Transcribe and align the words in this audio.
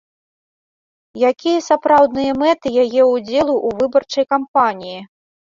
Якія 1.29 1.59
сапраўдныя 1.69 2.31
мэты 2.41 2.67
яе 2.83 3.01
ўдзелу 3.13 3.55
ў 3.67 3.83
выбарчай 3.83 4.25
кампаніі? 4.35 4.99